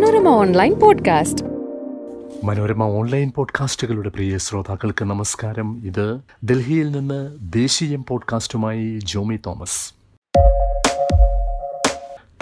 [0.00, 1.44] Manorama online podcast.
[2.44, 5.86] Manorama online പോഡ്കാസ്റ്റുകളുടെ പ്രിയ ശ്രോതാക്കൾക്ക് നമസ്കാരം.
[5.86, 6.20] ഇത്
[6.50, 9.94] ഡൽഹിയിൽ നിന്ന് ദേശീയം പോഡ്കാസ്റ്റുമായി ജോമി തോമസ്.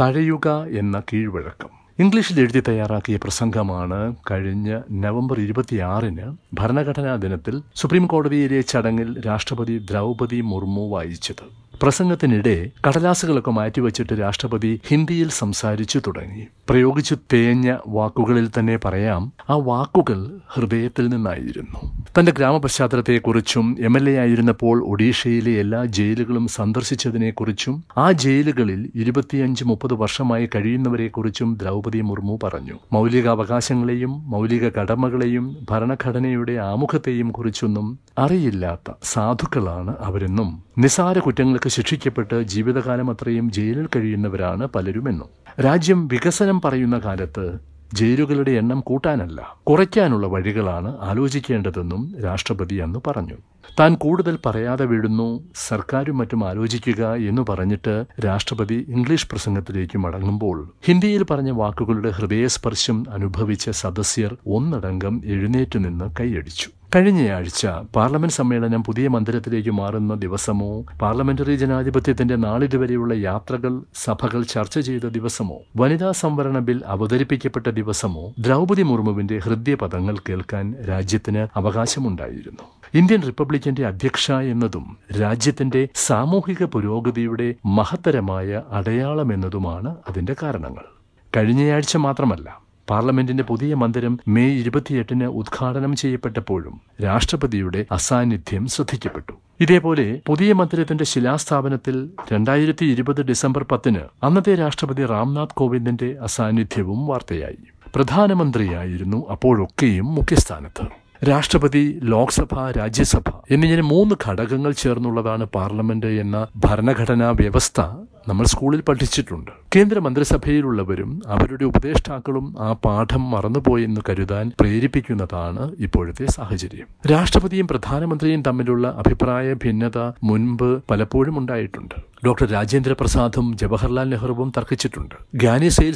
[0.00, 1.68] തഴയുക എന്ന കീഴ്വഴക്കം.
[1.98, 10.88] ഇംഗ്ലീഷിൽ എഴുതി തയ്യാറാക്കിയ പ്രസംഗമാണ് കഴിഞ്ഞ നവംബർ ഇരുപത്തിയാറിന് ഭരണഘടനാ ദിനത്തിൽ സുപ്രീം കോടതിയിലെ ചടങ്ങിൽ രാഷ്ട്രപതി ദ്രൗപതി മുർമു
[10.88, 11.67] വായിച്ചത്.
[11.82, 16.46] പ്രസംഗത്തിനിടെ കടലാസുകളൊക്കെ മാറ്റിവെച്ചിട്ട് രാഷ്ട്രപതി ഹിന്ദിയിൽ സംസാരിച്ചു തുടങ്ങി.
[16.68, 21.92] പ്രയോഗിച്ചു തേഞ്ഞ വാക്കുകളിൽ തന്നെ പറയാം ആ വാക്കുകൾ ഹൃദയത്തിൽ നിന്നായിരുന്നു.
[22.18, 30.48] തന്റെ ഗ്രാമപശ്ചാത്തലത്തെക്കുറിച്ചും എം എൽ എ ആയിരുന്നപ്പോൾ ഒഡീഷയിലെ എല്ലാ ജയിലുകളും സന്ദർശിച്ചതിനെക്കുറിച്ചും ആ ജയിലുകളിൽ ഇരുപത്തിയഞ്ച് മുപ്പത് വർഷമായി
[30.54, 32.74] കഴിയുന്നവരെക്കുറിച്ചും ദ്രൗപതി മുർമു പറഞ്ഞു.
[32.92, 43.88] മൗലികാവകാശങ്ങളെയും മൗലിക കടമകളെയും ഭരണഘടനയുടെ ആമുഖത്തെയും കുറിച്ചൊന്നും അറിയില്ലാത്ത സാധുക്കളാണ് അവരെന്നും നിസാര കുറ്റങ്ങൾക്ക് ശിക്ഷിക്കപ്പെട്ട് ജീവിതകാലം അത്രയും ജയിലിൽ
[43.96, 45.62] കഴിയുന്നവരാണ് പലരുമെന്നും.
[45.64, 47.58] രാജ്യം വികസനം പറയുന്ന കാലത്ത്
[47.94, 53.36] ജയിലുകളുടെ എണ്ണം കൂട്ടാനല്ല കുറയ്ക്കാനുള്ള വഴികളാണ് ആലോചിക്കേണ്ടതെന്നും രാഷ്ട്രപതി അന്ന് പറഞ്ഞു.
[53.80, 61.50] താൻ കൂടുതൽ പറയാതെ വിടുന്നു സർക്കാരും മറ്റും ആലോചിക്കുക എന്ന് പറഞ്ഞിട്ട് രാഷ്ട്രപതി ഇംഗ്ലീഷ് പ്രസംഗത്തിലേക്ക് മടങ്ങുമ്പോൾ ഹിന്ദിയിൽ പറഞ്ഞ
[61.50, 66.70] വാക്കുകളുടെ ഹൃദയസ്പർശം അനുഭവിച്ച സദസ്യർ ഒന്നടങ്കം എഴുന്നേറ്റ് നിന്ന് കൈയടിച്ചു.
[66.92, 67.62] കഴിഞ്ഞയാഴ്ച
[67.94, 70.68] പാർലമെന്റ് സമ്മേളനം പുതിയ മന്ദിരത്തിലേക്ക് മാറുന്ന ദിവസമോ
[71.00, 79.38] പാർലമെന്ററി ജനാധിപത്യത്തിന്റെ നാളിതുവരെയുള്ള യാത്രകൾ സഭകൾ ചർച്ച ചെയ്ത ദിവസമോ വനിതാ സംവരണ ബിൽ അവതരിപ്പിക്കപ്പെട്ട ദിവസമോ ദ്രൗപതി മുർമുവിന്റെ
[79.38, 82.64] ഹൃദയ പദങ്ങൾ കേൾക്കാൻ രാജ്യത്തിന് അവകാശമുണ്ടായിരുന്നു.
[82.94, 84.86] ഇന്ത്യൻ റിപ്പബ്ലിക്കിന്റെ അധ്യക്ഷ എന്നതും
[85.20, 90.86] രാജ്യത്തിന്റെ സാമൂഹിക പുരോഗതിയുടെ മഹത്തരമായ അടയാളമെന്നതുമാണ് അതിന്റെ കാരണങ്ങൾ.
[91.32, 92.48] കഴിഞ്ഞയാഴ്ച മാത്രമല്ല
[92.90, 99.32] പാർലമെന്റിന്റെ പുതിയ മന്ദിരം മെയ് ഇരുപത്തിയെട്ടിന് ഉദ്ഘാടനം ചെയ്യപ്പെട്ടപ്പോഴും രാഷ്ട്രപതിയുടെ അസാന്നിധ്യം ശ്രദ്ധിക്കപ്പെട്ടു.
[99.60, 107.64] ഇതേപോലെ പുതിയ മന്ദിരത്തിന്റെ ശിലാസ്ഥാപനത്തിൽ രണ്ടായിരത്തി ഇരുപത് ഡിസംബർ പത്തിന് അന്നത്തെ രാഷ്ട്രപതി രാംനാഥ് കോവിന്ദിന്റെ അസാന്നിധ്യവും വാർത്തയായി.
[107.94, 110.84] പ്രധാനമന്ത്രിയായിരുന്നു അപ്പോഴൊക്കെയും മുഖ്യസ്ഥാനത്ത്.
[111.28, 117.80] രാഷ്ട്രപതി ലോക്സഭ രാജ്യസഭ എന്നിങ്ങനെ മൂന്ന് ഘടകങ്ങൾ ചേർന്നുള്ളതാണ് പാർലമെന്റ് എന്ന ഭരണഘടനാ വ്യവസ്ഥ
[118.28, 119.50] നമ്മൾ സ്കൂളിൽ പഠിച്ചിട്ടുണ്ട്.
[119.76, 126.86] കേന്ദ്ര മന്ത്രിസഭയിലുള്ളവരും അവരുടെ ഉപദേഷ്ടാക്കളും ആ പാഠം മറന്നുപോയെന്ന് കരുതാൻ പ്രേരിപ്പിക്കുന്നതാണ് ഇപ്പോഴത്തെ സാഹചര്യം.
[127.10, 131.94] രാഷ്ട്രപതിയും പ്രധാനമന്ത്രിയും തമ്മിലുള്ള അഭിപ്രായ ഭിന്നത മുൻപ് പലപ്പോഴും ഉണ്ടായിട്ടുണ്ട്.
[132.26, 135.14] ഡോക്ടർ രാജേന്ദ്ര പ്രസാദും ജവഹർലാൽ നെഹ്റുവും തർക്കിച്ചിട്ടുണ്ട്.
[135.34, 135.94] ഗാനി സെയിൽ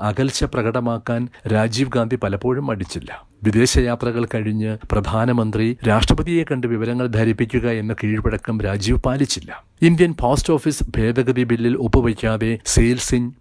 [0.00, 3.26] അകൽച്ച പ്രകടമാക്കാൻ രാജീവ് ഗാന്ധി പലപ്പോഴും മടിച്ചില്ല.
[3.44, 9.64] വിദേശയാത്രകൾ കഴിഞ്ഞ് പ്രധാനമന്ത്രി രാഷ്ട്രപതിയെ കണ്ട് വിവരങ്ങൾ ധരിപ്പിക്കുക എന്ന കീഴ്വഴക്കം രാജീവ് പാലിച്ചില്ല.
[9.82, 12.98] ഇന്ത്യൻ പോസ്റ്റ് ഓഫീസ് ഭേദഗതി ബില്ലിൽ ഒപ്പുവയ്ക്കാതെ സെയിൽ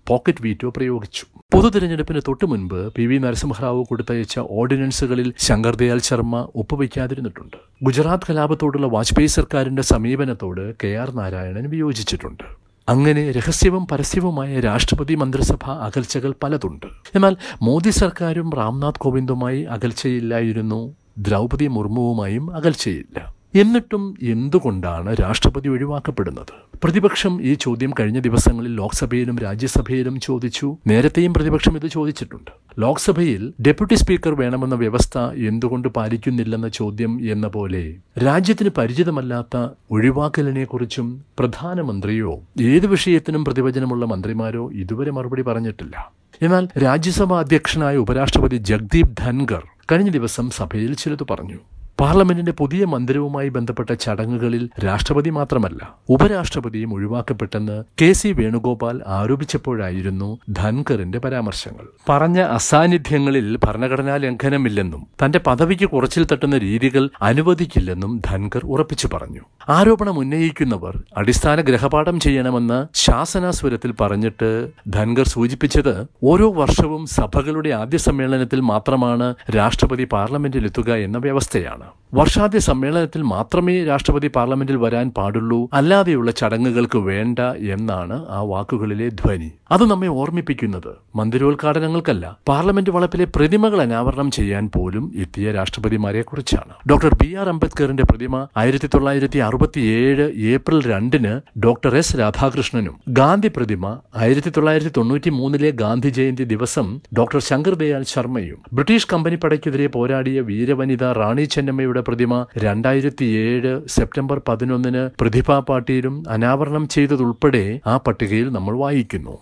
[0.08, 1.26] പോക്കറ്റ് വീറ്റോ പ്രയോഗിച്ചു.
[1.52, 8.88] പൊതു തിരഞ്ഞെടുപ്പിന് തൊട്ടു മുൻപ് പി വി നരസിംഹറാവു കൊടുത്തയച്ച ഓർഡിനൻസുകളിൽ ശങ്കർ ദയാൽ ശർമ്മ ഒപ്പുവയ്ക്കാതിരുന്നിട്ടുണ്ട് ഗുജറാത്ത് കലാപത്തോടുള്ള
[8.88, 12.44] വാജ്പേയി സർക്കാരിന്റെ സമീപനത്തോട് കെ ആർ നാരായണൻ വിയോജിച്ചിട്ടുണ്ട്.
[12.90, 16.86] അങ്ങനെ രഹസ്യവും പരസ്യവുമായ രാഷ്ട്രപതി മന്ത്രിസഭ അകൽച്ചകൾ പലതുണ്ട്.
[17.16, 20.94] എന്നാൽ മോദി സർക്കാരും രാംനാഥ് കോവിന്ദുമായി അകൽച്ചയില്ലായിരുന്നു.
[21.18, 23.35] ദ്രൗപദി മുർമുവുമായും അകൽച്ചയില്ല.
[23.56, 26.52] എന്നിട്ടും എന്തുകൊണ്ടാണ് രാഷ്ട്രപതി ഒഴിവാക്കപ്പെടുന്നത്?
[26.84, 30.78] പ്രതിപക്ഷം ഈ ചോദ്യം കഴിഞ്ഞ ദിവസങ്ങളിൽ ലോക്സഭയിലും രാജ്യസഭയിലും ചോദിച്ചു.
[30.88, 32.52] നേരത്തെയും പ്രതിപക്ഷം ഇത് ചോദിച്ചിട്ടുണ്ട്.
[32.80, 37.96] ലോക്സഭയിൽ ഡെപ്യൂട്ടി സ്പീക്കർ വേണമെന്ന വ്യവസ്ഥ എന്തുകൊണ്ട് പാലിക്കുന്നില്ലെന്ന ചോദ്യം എന്ന പോലെ
[38.26, 46.12] രാജ്യത്തിന് പരിചിതമല്ലാത്ത ഒഴിവാക്കലിനെക്കുറിച്ചും പ്രധാനമന്ത്രിയോ ഏത് വിഷയത്തിനും പ്രതിവചനമുള്ള മന്ത്രിമാരോ ഇതുവരെ മറുപടി പറഞ്ഞിട്ടില്ല.
[46.42, 51.58] എന്നാൽ രാജ്യസഭാ അധ്യക്ഷനായ ഉപരാഷ്ട്രപതി ജഗ്ദീപ് ധൻഗർ കഴിഞ്ഞ ദിവസം സഭയിൽ ചിലത് പറഞ്ഞു.
[51.98, 61.86] പാർലമെന്റിന്റെ പുതിയ മന്ദിരവുമായി ബന്ധപ്പെട്ട ചടങ്ങുകളിൽ രാഷ്ട്രപതി മാത്രമല്ല ഉപരാഷ്ട്രപതിയും ഒഴിവാക്കപ്പെട്ടെന്ന് കെ സി വേണുഗോപാൽ ആരോപിച്ചപ്പോഴായിരുന്നു ധൻകറിന്റെ പരാമർശങ്ങൾ.
[62.10, 69.44] പറഞ്ഞ അസാന്നിധ്യങ്ങളിൽ ഭരണഘടനാ ലംഘനമില്ലെന്നും തന്റെ പദവിക്ക് കുറച്ചിൽ തട്ടുന്ന രീതികൾ അനുവദിക്കില്ലെന്നും ധൻകർ ഉറപ്പിച്ചു പറഞ്ഞു.
[69.70, 74.52] ആരോപണം ഉന്നയിക്കുന്നവർ അടിസ്ഥാന ഗ്രഹപാഠം ചെയ്യണമെന്ന് ശാസനാസ്വരത്തിൽ പറഞ്ഞിട്ട്
[74.88, 81.85] ധൻകർ സൂചിപ്പിച്ചത് ഓരോ വർഷവും സഭകളുടെ ആദ്യ സമ്മേളനത്തിൽ മാത്രമാണ് രാഷ്ട്രപതി പാർലമെന്റിലെത്തുക എന്ന വ്യവസ്ഥയാണ്.
[81.86, 82.05] Arizona.
[82.18, 87.40] വർഷാദ്യ സമ്മേളനത്തിൽ മാത്രമേ രാഷ്ട്രപതി പാർലമെന്റിൽ വരാൻ പാടുള്ളൂ അല്ലാതെയുള്ള ചടങ്ങുകൾക്ക് വേണ്ട
[87.76, 89.50] എന്നാണ് ആ വാക്കുകളിലെ ധ്വനി.
[89.76, 90.92] അത് നമ്മെ ഓർമ്മിപ്പിക്കുന്നത്.
[91.20, 98.34] മന്ദിരോദ്ഘാടനങ്ങൾക്കല്ല പാർലമെന്റ് വളപ്പിലെ പ്രതിമകൾ അനാവരണം ചെയ്യാൻ പോലും എത്തിയ രാഷ്ട്രപതിമാരെ കുറിച്ചാണ് ഡോക്ടർ ബി ആർ അംബേദ്കറിന്റെ പ്രതിമ
[98.64, 101.34] ആയിരത്തി തൊള്ളായിരത്തി അറുപത്തിയേഴ് ഏപ്രിൽ രണ്ടിന്
[101.66, 103.84] ഡോക്ടർ എസ് രാധാകൃഷ്ണനും ഗാന്ധി പ്രതിമ
[104.24, 106.88] ആയിരത്തി തൊള്ളായിരത്തി തൊണ്ണൂറ്റി മൂന്നിലെ ഗാന്ധി ജയന്തി ദിവസം
[107.20, 115.10] ഡോക്ടർ ശങ്കർ ദയാൽ ശർമ്മയും ബ്രിട്ടീഷ് കമ്പനി പടയ്ക്കെതിരെ പോരാടിയ വീരവനിത റാണി ചെന്നമ്മയുടെ പ്രതിമ രണ്ടായിരത്തിയേഴ് സെപ്റ്റംബർ പതിനൊന്നിന്
[115.22, 119.36] പ്രതിഭാ പാട്ടീലും അനാവരണം ചെയ്തതുൾപ്പെടെ ആ പട്ടികയിൽ നമ്മൾ വായിക്കുന്നു.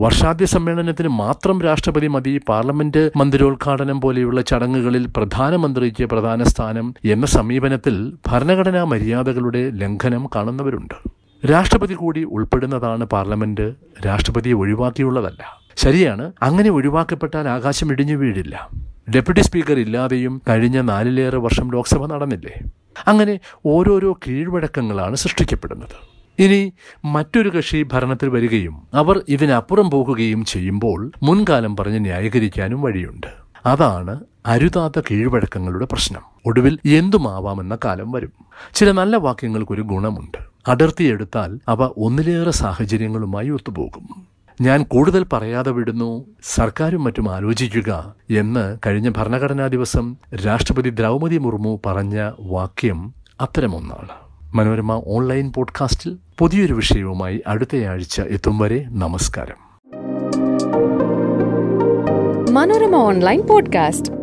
[0.00, 7.96] വർഷാദ്യ സമ്മേളനത്തിന് മാത്രം രാഷ്ട്രപതി മതി പാർലമെന്റ് മന്ദിരോദ്ഘാടനം പോലെയുള്ള ചടങ്ങുകളിൽ പ്രധാനമന്ത്രിക്ക് പ്രധാന സ്ഥാനം എന്ന സമീപനത്തിൽ
[8.26, 10.94] ഭരണഘടനാ മര്യാദകളുടെ ലംഘനം കാണുന്നവരുണ്ട്.
[11.50, 13.66] രാഷ്ട്രപതി കൂടി ഉൾപ്പെടുന്നതാണ് പാർലമെന്റ്
[14.06, 15.42] രാഷ്ട്രപതിയെ ഒഴിവാക്കിയുള്ളതല്ല.
[15.76, 18.68] ശരിയാണ് അങ്ങനെ ഒഴിവാക്കപ്പെട്ടാൽ ആകാശം ഇടിഞ്ഞു വീഴില്ല.
[19.14, 22.60] ഡെപ്യൂട്ടി സ്പീക്കർ ഇല്ലാതെയും കഴിഞ്ഞ നാലിലേറെ വർഷം ലോക്സഭ നടന്നില്ലേ?
[23.08, 26.18] അങ്ങനെ ഓരോരോ കീഴ്വഴക്കങ്ങളാണ് സൃഷ്ടിക്കപ്പെടുന്നത്.
[26.38, 26.72] ഇനി
[27.04, 33.26] മറ്റൊരു കക്ഷി ഭരണത്തിൽ വരികയും അവർ ഇതിനപ്പുറം പോകുകയും ചെയ്യുമ്പോൾ മുൻകാലം പറഞ്ഞ് ന്യായീകരിക്കാനും വഴിയുണ്ട്.
[33.66, 36.22] അതാണ് അരുതാത്ത കീഴ്വഴക്കങ്ങളുടെ പ്രശ്നം.
[36.46, 38.32] ഒടുവിൽ എന്തുമാവാമെന്ന കാലം വരും.
[38.74, 40.38] ചില നല്ല വാക്യങ്ങൾക്കൊരു ഗുണമുണ്ട്.
[40.68, 44.37] അടർത്തിയെടുത്താൽ അവ ഒന്നിലേറെ സാഹചര്യങ്ങളുമായി ഒത്തുപോകും.
[44.60, 46.24] ഞാൻ കൂടുതൽ പറയാതെ വിടുന്നു.
[46.42, 50.16] സർക്കാരും മറ്റും ആലോചിക്കുക എന്ന് കഴിഞ്ഞ ഭരണഘടനാ ദിവസം
[50.46, 54.08] രാഷ്ട്രപതി ദ്രൗപതി മുർമു പറഞ്ഞ വാക്യം അത്തരമൊന്നാണ്.
[54.54, 59.68] മനോരമ ഓൺലൈൻ പോഡ്കാസ്റ്റിൽ പുതിയൊരു വിഷയവുമായി അടുത്തയാഴ്ച എത്തും വരെ നമസ്കാരം.
[62.54, 64.17] Manorama online podcast